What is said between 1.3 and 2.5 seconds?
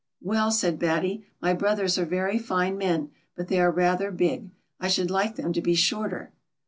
my brothers are very